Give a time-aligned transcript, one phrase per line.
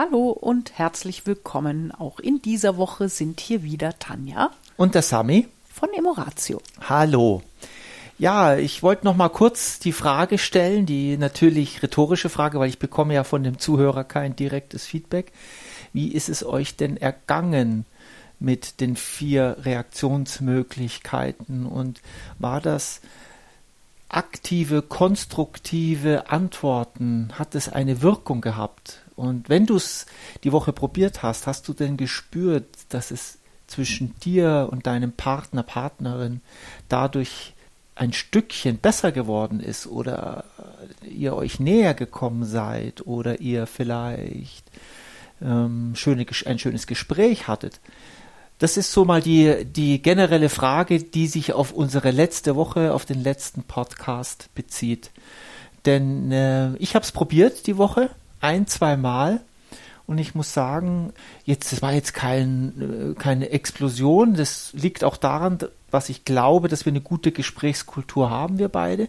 [0.00, 1.90] Hallo und herzlich willkommen.
[1.90, 6.62] Auch in dieser Woche sind hier wieder Tanja und der Sami von Emoratio.
[6.88, 7.42] Hallo.
[8.16, 12.78] Ja, ich wollte noch mal kurz die Frage stellen, die natürlich rhetorische Frage, weil ich
[12.78, 15.32] bekomme ja von dem Zuhörer kein direktes Feedback.
[15.92, 17.84] Wie ist es euch denn ergangen
[18.38, 22.02] mit den vier Reaktionsmöglichkeiten und
[22.38, 23.00] war das
[24.08, 27.30] aktive, konstruktive Antworten?
[27.38, 29.02] Hat es eine Wirkung gehabt?
[29.16, 30.06] Und wenn du es
[30.44, 35.62] die Woche probiert hast, hast du denn gespürt, dass es zwischen dir und deinem Partner,
[35.62, 36.40] Partnerin
[36.88, 37.54] dadurch
[37.94, 40.44] ein Stückchen besser geworden ist oder
[41.02, 44.64] ihr euch näher gekommen seid oder ihr vielleicht
[45.42, 47.80] ähm, schöne, ein schönes Gespräch hattet.
[48.58, 53.04] Das ist so mal die, die generelle Frage, die sich auf unsere letzte Woche, auf
[53.04, 55.10] den letzten Podcast bezieht.
[55.86, 59.40] Denn äh, ich habe es probiert die Woche ein, zwei Mal.
[60.06, 61.12] Und ich muss sagen,
[61.44, 64.34] jetzt, das war jetzt kein, äh, keine Explosion.
[64.34, 65.58] Das liegt auch daran,
[65.90, 69.08] was ich glaube, dass wir eine gute Gesprächskultur haben, wir beide.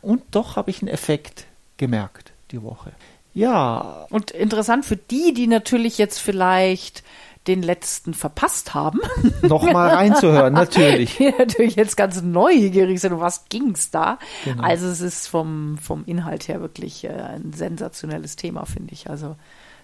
[0.00, 1.44] Und doch habe ich einen Effekt
[1.76, 2.92] gemerkt die Woche.
[3.34, 4.06] Ja.
[4.10, 7.02] Und interessant für die, die natürlich jetzt vielleicht
[7.46, 9.00] den letzten verpasst haben.
[9.42, 11.16] Nochmal reinzuhören, natürlich.
[11.18, 14.18] Die natürlich jetzt ganz neugierig sind, um was ging's da.
[14.44, 14.62] Genau.
[14.62, 19.10] Also es ist vom, vom Inhalt her wirklich äh, ein sensationelles Thema, finde ich.
[19.10, 19.36] Also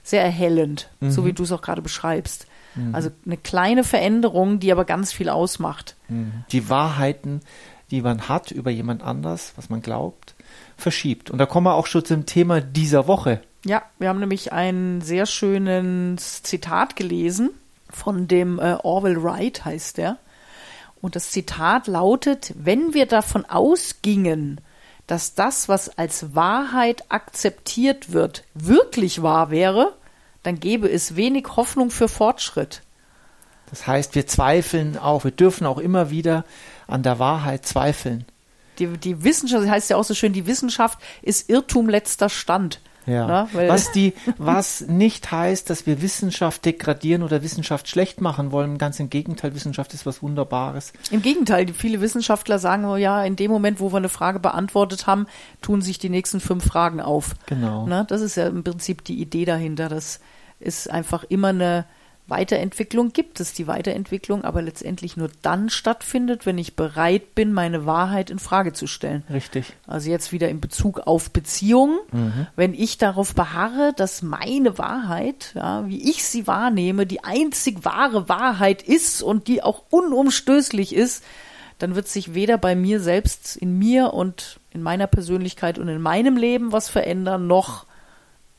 [0.03, 1.11] sehr erhellend, mhm.
[1.11, 2.47] so wie du es auch gerade beschreibst.
[2.75, 2.95] Mhm.
[2.95, 5.97] Also eine kleine Veränderung, die aber ganz viel ausmacht.
[6.09, 6.45] Mhm.
[6.53, 7.41] Die Wahrheiten,
[7.91, 10.35] die man hat über jemand anders, was man glaubt,
[10.77, 11.31] verschiebt.
[11.31, 13.41] Und da kommen wir auch schon zum Thema dieser Woche.
[13.65, 17.51] Ja, wir haben nämlich ein sehr schönes Zitat gelesen
[17.91, 20.19] von dem äh, Orwell Wright heißt der.
[21.01, 24.61] Und das Zitat lautet, wenn wir davon ausgingen,
[25.07, 29.95] dass das, was als Wahrheit akzeptiert wird, wirklich wahr wäre,
[30.43, 32.83] dann gäbe es wenig Hoffnung für Fortschritt.
[33.71, 36.45] Das heißt, wir zweifeln auch, wir dürfen auch immer wieder
[36.87, 38.25] an der Wahrheit zweifeln.
[38.79, 42.81] Die, die Wissenschaft, das heißt ja auch so schön, die Wissenschaft ist Irrtum letzter Stand.
[43.09, 43.27] Ja.
[43.27, 48.79] Na, was, die, was nicht heißt, dass wir Wissenschaft degradieren oder Wissenschaft schlecht machen wollen.
[48.79, 50.93] Ganz im Gegenteil, Wissenschaft ist was Wunderbares.
[51.11, 55.07] Im Gegenteil, viele Wissenschaftler sagen, oh ja, in dem Moment, wo wir eine Frage beantwortet
[55.07, 55.27] haben,
[55.63, 57.35] tun sich die nächsten fünf Fragen auf.
[57.47, 57.87] Genau.
[57.87, 59.89] Na, das ist ja im Prinzip die Idee dahinter.
[59.89, 60.21] Das
[60.61, 61.87] ist einfach immer eine,
[62.29, 67.87] Weiterentwicklung gibt es die Weiterentwicklung, aber letztendlich nur dann stattfindet, wenn ich bereit bin, meine
[67.87, 69.25] Wahrheit in Frage zu stellen.
[69.33, 69.75] Richtig.
[69.87, 71.99] Also jetzt wieder in Bezug auf Beziehungen.
[72.13, 72.47] Mhm.
[72.55, 78.29] Wenn ich darauf beharre, dass meine Wahrheit, ja, wie ich sie wahrnehme, die einzig wahre
[78.29, 81.25] Wahrheit ist und die auch unumstößlich ist,
[81.79, 86.03] dann wird sich weder bei mir selbst, in mir und in meiner Persönlichkeit und in
[86.03, 87.87] meinem Leben was verändern, noch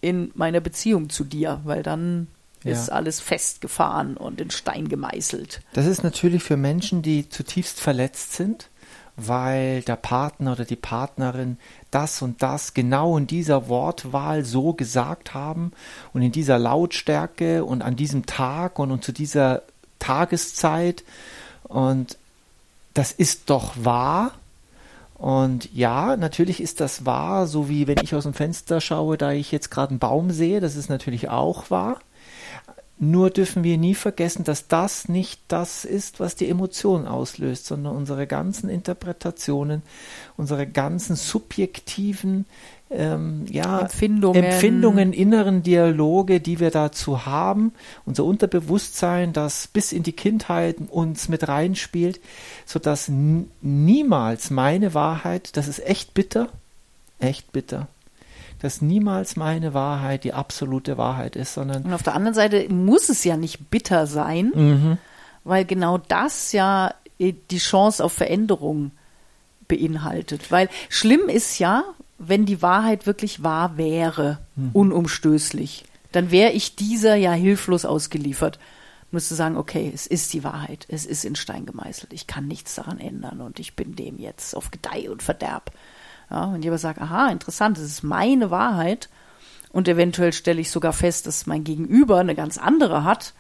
[0.02, 2.28] in meiner Beziehung zu dir, weil dann
[2.64, 2.72] ja.
[2.74, 5.62] ist alles festgefahren und in Stein gemeißelt.
[5.74, 8.70] Das ist natürlich für Menschen, die zutiefst verletzt sind,
[9.16, 11.58] weil der Partner oder die Partnerin
[11.92, 15.72] das und das genau in dieser Wortwahl so gesagt haben
[16.14, 19.64] und in dieser Lautstärke und an diesem Tag und, und zu dieser
[20.00, 21.04] Tageszeit.
[21.64, 22.18] Und
[22.94, 24.32] das ist doch wahr.
[25.16, 29.32] Und ja, natürlich ist das wahr, so wie wenn ich aus dem Fenster schaue, da
[29.32, 32.00] ich jetzt gerade einen Baum sehe, das ist natürlich auch wahr.
[33.02, 37.96] Nur dürfen wir nie vergessen, dass das nicht das ist, was die Emotion auslöst, sondern
[37.96, 39.84] unsere ganzen Interpretationen,
[40.36, 42.46] unsere ganzen subjektiven
[42.90, 44.44] ähm, ja, Empfindungen.
[44.44, 47.72] Empfindungen, inneren Dialoge, die wir dazu haben,
[48.06, 52.20] unser Unterbewusstsein, das bis in die Kindheit uns mit reinspielt,
[52.66, 53.10] sodass
[53.62, 56.50] niemals meine Wahrheit, das ist echt bitter,
[57.20, 57.88] echt bitter,
[58.62, 61.84] dass niemals meine Wahrheit die absolute Wahrheit ist, sondern.
[61.84, 64.98] Und auf der anderen Seite muss es ja nicht bitter sein, mhm.
[65.44, 68.92] weil genau das ja die Chance auf Veränderung
[69.68, 70.52] beinhaltet.
[70.52, 71.84] Weil schlimm ist ja,
[72.18, 74.70] wenn die Wahrheit wirklich wahr wäre, mhm.
[74.74, 78.60] unumstößlich, dann wäre ich dieser ja hilflos ausgeliefert.
[79.12, 82.76] Müsste sagen, okay, es ist die Wahrheit, es ist in Stein gemeißelt, ich kann nichts
[82.76, 85.72] daran ändern und ich bin dem jetzt auf Gedeih und Verderb.
[86.30, 89.10] Ja, ich aber sage, aha, interessant, das ist meine Wahrheit.
[89.72, 93.34] Und eventuell stelle ich sogar fest, dass mein Gegenüber eine ganz andere hat.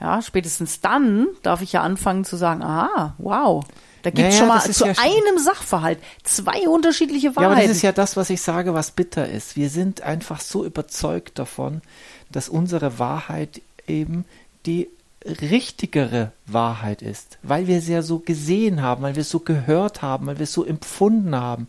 [0.00, 3.64] Ja, spätestens dann darf ich ja anfangen zu sagen, aha, wow,
[4.02, 7.42] da gibt es naja, schon mal zu ja einem Sachverhalt zwei unterschiedliche Wahrheiten.
[7.42, 9.56] Ja, aber das ist ja das, was ich sage, was bitter ist.
[9.56, 11.82] Wir sind einfach so überzeugt davon,
[12.30, 14.24] dass unsere Wahrheit eben
[14.66, 14.88] die
[15.24, 20.02] richtigere Wahrheit ist, weil wir sie ja so gesehen haben, weil wir es so gehört
[20.02, 21.68] haben, weil wir es so empfunden haben.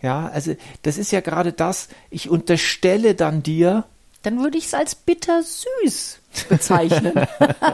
[0.00, 3.84] Ja, also das ist ja gerade das, ich unterstelle dann dir,
[4.22, 6.18] dann würde ich es als bittersüß
[6.48, 7.14] bezeichnen.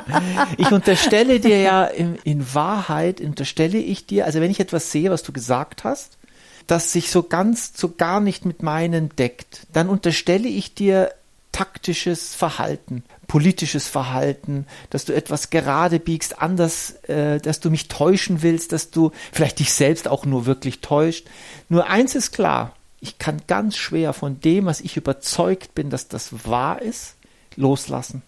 [0.56, 5.10] ich unterstelle dir ja in, in, Wahrheit, unterstelle ich dir, also wenn ich etwas sehe,
[5.10, 6.18] was du gesagt hast,
[6.66, 11.12] das sich so ganz, so gar nicht mit meinen deckt, dann unterstelle ich dir
[11.52, 18.42] taktisches Verhalten, politisches Verhalten, dass du etwas gerade biegst, anders, äh, dass du mich täuschen
[18.42, 21.26] willst, dass du vielleicht dich selbst auch nur wirklich täuscht.
[21.68, 26.08] Nur eins ist klar, ich kann ganz schwer von dem, was ich überzeugt bin, dass
[26.08, 27.16] das wahr ist,
[27.56, 28.22] loslassen.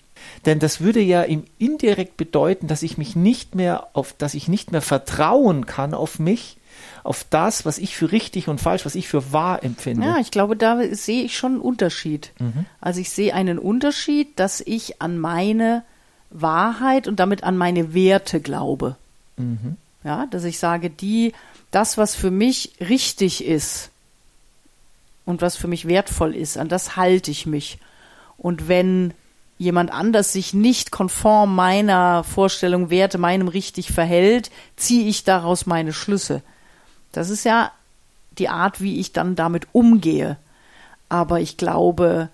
[0.44, 4.48] Denn das würde ja ihm indirekt bedeuten, dass ich mich nicht mehr auf, dass ich
[4.48, 6.56] nicht mehr vertrauen kann auf mich,
[7.04, 10.06] auf das, was ich für richtig und falsch, was ich für wahr empfinde.
[10.06, 12.32] Ja, ich glaube, da sehe ich schon einen Unterschied.
[12.38, 12.66] Mhm.
[12.80, 15.82] Also ich sehe einen Unterschied, dass ich an meine
[16.30, 18.96] Wahrheit und damit an meine Werte glaube.
[19.36, 19.76] Mhm.
[20.04, 21.32] Ja, dass ich sage, die,
[21.70, 23.90] das, was für mich richtig ist
[25.24, 27.78] und was für mich wertvoll ist, an das halte ich mich.
[28.38, 29.12] Und wenn
[29.58, 35.92] jemand anders sich nicht konform meiner Vorstellung, Werte, meinem richtig verhält, ziehe ich daraus meine
[35.92, 36.42] Schlüsse.
[37.16, 37.72] Das ist ja
[38.36, 40.36] die Art, wie ich dann damit umgehe.
[41.08, 42.28] Aber ich glaube,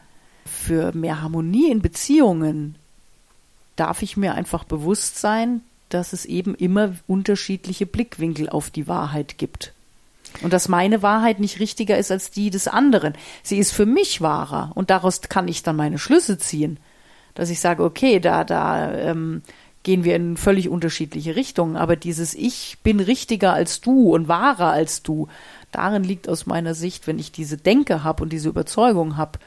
[0.45, 2.75] für mehr Harmonie in Beziehungen
[3.77, 9.39] darf ich mir einfach bewusst sein, dass es eben immer unterschiedliche Blickwinkel auf die Wahrheit
[9.39, 9.73] gibt.
[10.41, 13.15] Und dass meine Wahrheit nicht richtiger ist als die des anderen.
[13.45, 16.79] Sie ist für mich wahrer und daraus kann ich dann meine Schlüsse ziehen.
[17.35, 19.43] Dass ich sage, okay, da, da ähm,
[19.83, 21.77] gehen wir in völlig unterschiedliche Richtungen.
[21.77, 25.29] Aber dieses Ich bin richtiger als du und wahrer als du,
[25.71, 29.39] darin liegt aus meiner Sicht, wenn ich diese Denke habe und diese Überzeugung habe,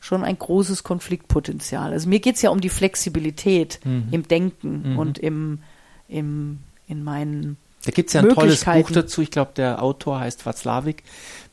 [0.00, 1.92] schon ein großes Konfliktpotenzial.
[1.92, 4.08] Also mir geht es ja um die Flexibilität mhm.
[4.10, 4.98] im Denken mhm.
[4.98, 5.60] und im,
[6.08, 9.22] im, in meinen da gibt es ja ein tolles Buch dazu.
[9.22, 11.04] Ich glaube, der Autor heißt Václavik.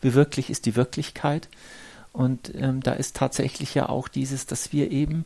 [0.01, 1.47] Wie wirklich ist die Wirklichkeit?
[2.13, 5.25] Und ähm, da ist tatsächlich ja auch dieses, dass wir eben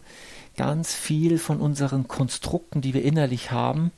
[0.60, 3.92] ganz viel von unseren Konstrukten, die wir innerlich haben,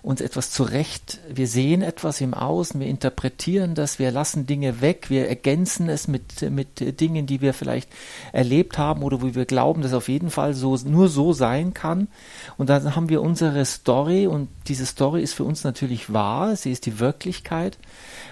[0.00, 5.10] uns etwas zurecht, wir sehen etwas im Außen, wir interpretieren das, wir lassen Dinge weg,
[5.10, 7.90] wir ergänzen es mit, mit Dingen, die wir vielleicht
[8.32, 12.08] erlebt haben oder wo wir glauben, dass auf jeden Fall so, nur so sein kann.
[12.56, 16.72] Und dann haben wir unsere Story und diese Story ist für uns natürlich wahr, sie
[16.72, 17.76] ist die Wirklichkeit,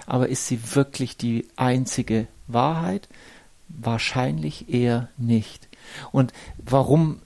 [0.07, 3.07] aber ist sie wirklich die einzige Wahrheit?
[3.67, 5.67] Wahrscheinlich eher nicht.
[6.11, 7.19] Und warum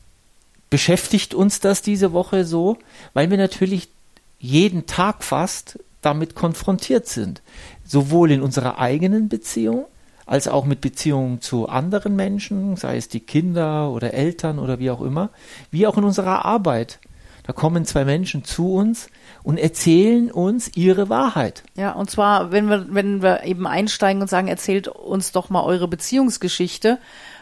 [0.70, 2.78] beschäftigt uns das diese Woche so,
[3.14, 3.90] weil wir natürlich
[4.40, 7.42] jeden Tag fast damit konfrontiert sind.
[7.86, 9.86] Sowohl in unserer eigenen Beziehung,
[10.26, 14.92] als auch mit Beziehungen zu anderen Menschen, sei es die Kinder oder Eltern oder wie
[14.92, 15.30] auch immer,
[15.72, 17.00] wie auch in unserer Arbeit.
[17.44, 19.10] Da kommen zwei Menschen zu uns
[19.42, 21.64] und erzählen uns ihre Wahrheit.
[21.76, 25.64] Ja, und zwar, wenn wir, wenn wir eben einsteigen und sagen, erzählt uns doch mal
[25.64, 27.00] eure Beziehungsgeschichte,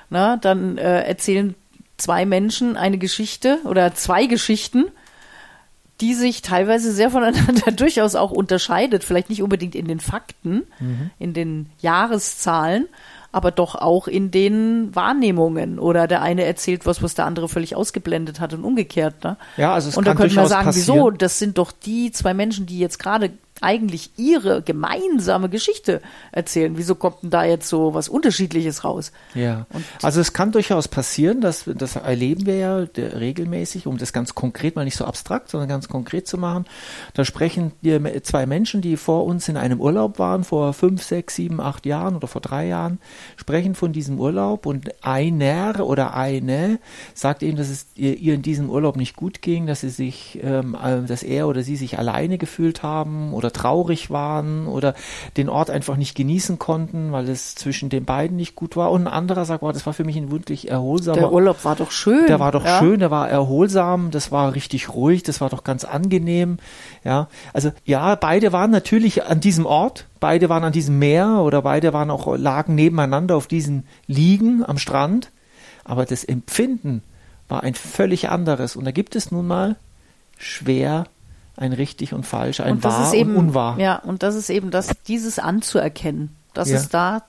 [0.10, 1.56] na, dann äh, erzählen
[1.98, 4.86] zwei Menschen eine Geschichte oder zwei Geschichten,
[6.00, 9.04] die sich teilweise sehr voneinander durchaus auch unterscheidet.
[9.04, 11.10] Vielleicht nicht unbedingt in den Fakten, mhm.
[11.18, 12.88] in den Jahreszahlen,
[13.32, 15.80] aber doch auch in den Wahrnehmungen.
[15.80, 19.24] Oder der eine erzählt was, was der andere völlig ausgeblendet hat und umgekehrt.
[19.24, 19.38] Ne?
[19.58, 20.98] Ja, also es und kann da könnte man sagen, passieren.
[20.98, 21.12] wieso?
[21.12, 23.32] Das sind doch die zwei Menschen, die jetzt gerade
[23.62, 26.02] eigentlich ihre gemeinsame Geschichte
[26.32, 26.78] erzählen.
[26.78, 29.12] Wieso kommt denn da jetzt so was Unterschiedliches raus?
[29.34, 34.14] Ja, Und also es kann durchaus passieren, dass das erleben wir ja regelmäßig, um das
[34.14, 36.66] ganz konkret mal nicht so abstrakt, sondern ganz konkret zu machen.
[37.14, 41.36] Da sprechen wir zwei Menschen, die vor uns in einem Urlaub waren, vor fünf, sechs,
[41.36, 43.00] sieben, acht Jahren oder vor drei Jahren,
[43.36, 46.80] sprechen von diesem Urlaub und einer oder eine
[47.14, 50.76] sagt eben, dass es ihr in diesem Urlaub nicht gut ging, dass sie sich, ähm,
[50.82, 54.94] äh, dass er oder sie sich alleine gefühlt haben oder oder traurig waren oder
[55.38, 58.92] den Ort einfach nicht genießen konnten, weil es zwischen den beiden nicht gut war.
[58.92, 61.18] Und ein anderer sagt, wow, das war für mich ein wirklich erholsamer.
[61.18, 62.28] Der Urlaub war doch schön.
[62.28, 62.80] Der war doch ja.
[62.80, 66.58] schön, der war erholsam, das war richtig ruhig, das war doch ganz angenehm.
[67.06, 71.62] Ja, also ja, beide waren natürlich an diesem Ort, beide waren an diesem Meer oder
[71.62, 75.32] beide waren auch lagen nebeneinander auf diesen Liegen am Strand,
[75.86, 77.02] aber das Empfinden
[77.48, 78.76] war ein völlig anderes.
[78.76, 79.78] Und da gibt es nun mal
[80.38, 81.06] schwer
[81.58, 83.80] ein richtig und falsch, ein und wahr eben, und unwahr.
[83.80, 86.78] Ja, und das ist eben das, dieses anzuerkennen, dass ja.
[86.78, 87.24] es da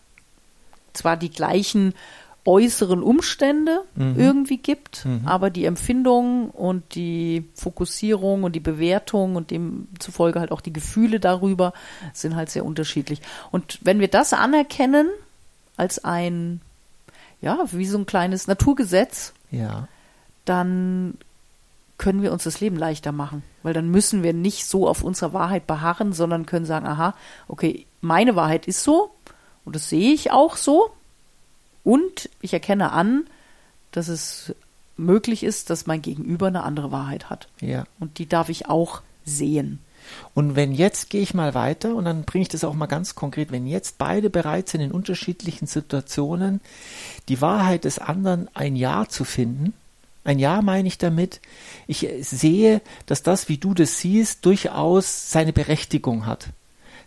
[0.92, 1.94] zwar die gleichen
[2.44, 4.14] äußeren Umstände mhm.
[4.18, 5.23] irgendwie gibt, mhm.
[5.26, 11.20] aber die Empfindung und die Fokussierung und die Bewertung und demzufolge halt auch die Gefühle
[11.20, 11.73] darüber
[12.12, 13.20] sind halt sehr unterschiedlich.
[13.50, 15.08] Und wenn wir das anerkennen
[15.76, 16.61] als ein,
[17.40, 19.87] ja, wie so ein kleines Naturgesetz, ja.
[20.44, 21.18] dann
[21.98, 23.42] können wir uns das Leben leichter machen.
[23.62, 27.14] Weil dann müssen wir nicht so auf unserer Wahrheit beharren, sondern können sagen, aha,
[27.48, 29.10] okay, meine Wahrheit ist so
[29.64, 30.90] und das sehe ich auch so
[31.84, 33.24] und ich erkenne an,
[33.90, 34.54] dass es
[34.96, 37.48] möglich ist, dass mein Gegenüber eine andere Wahrheit hat.
[37.60, 37.84] Ja.
[37.98, 39.80] Und die darf ich auch sehen.
[40.34, 43.14] Und wenn jetzt gehe ich mal weiter und dann bringe ich das auch mal ganz
[43.14, 46.60] konkret, wenn jetzt beide bereit sind, in unterschiedlichen Situationen
[47.28, 49.74] die Wahrheit des anderen ein Ja zu finden,
[50.28, 51.40] ein Ja meine ich damit,
[51.87, 56.49] ich sehe, dass das, wie du das siehst, durchaus seine Berechtigung hat.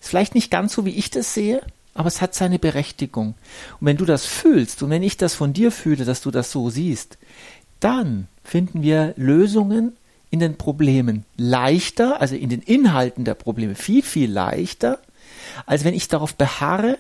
[0.02, 1.62] Ist vielleicht nicht ganz so, wie ich das sehe,
[1.94, 3.36] aber es hat seine Berechtigung.
[3.80, 6.52] Und wenn du das fühlst und wenn ich das von dir fühle, dass du das
[6.52, 7.18] so siehst,
[7.80, 9.96] dann finden wir Lösungen
[10.30, 15.00] in den Problemen leichter, also in den Inhalten der Probleme viel, viel leichter,
[15.66, 16.98] als wenn ich darauf beharre,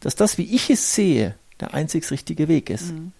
[0.00, 2.92] dass das, wie ich es sehe, der einzig richtige Weg ist.
[2.92, 3.12] Mhm.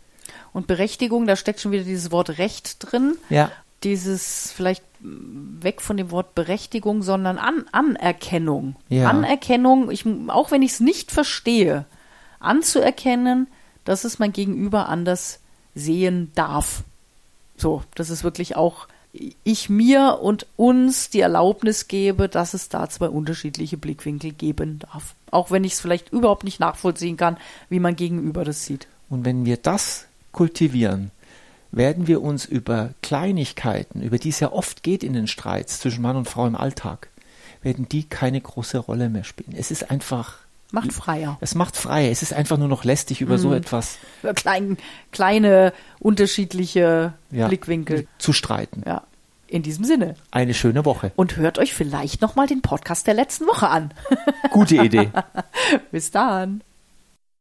[0.55, 3.19] Und Berechtigung, da steckt schon wieder dieses Wort Recht drin.
[3.29, 3.51] Ja.
[3.83, 8.77] Dieses vielleicht weg von dem Wort Berechtigung, sondern An Anerkennung.
[8.89, 9.11] Ja.
[9.11, 11.85] Anerkennung, ich, auch wenn ich es nicht verstehe,
[12.39, 13.49] anzuerkennen,
[13.85, 15.41] dass es mein Gegenüber anders
[15.75, 16.85] sehen darf.
[17.57, 18.87] So, das ist wirklich auch
[19.45, 25.15] ich mir und uns die Erlaubnis gebe, dass es da zwei unterschiedliche Blickwinkel geben darf.
[25.31, 27.37] Auch wenn ich es vielleicht überhaupt nicht nachvollziehen kann,
[27.69, 28.89] wie mein Gegenüber das sieht.
[29.09, 31.11] Und wenn wir das kultivieren,
[31.73, 36.03] werden wir uns über Kleinigkeiten, über die es ja oft geht in den Streits zwischen
[36.03, 37.09] Mann und Frau im Alltag,
[37.63, 39.57] werden die keine große Rolle mehr spielen.
[39.57, 41.39] Es ist einfach Macht freier.
[41.41, 42.11] Es macht freier.
[42.11, 43.39] Es ist einfach nur noch lästig über mhm.
[43.39, 43.99] so etwas.
[44.23, 44.77] Über klein,
[45.13, 48.09] kleine, unterschiedliche ja, Blickwinkel.
[48.19, 48.83] Zu streiten.
[48.85, 49.05] Ja.
[49.47, 50.17] In diesem Sinne.
[50.33, 51.13] Eine schöne Woche.
[51.15, 53.95] Und hört euch vielleicht nochmal den Podcast der letzten Woche an.
[54.51, 55.11] Gute Idee.
[55.93, 56.63] Bis dann.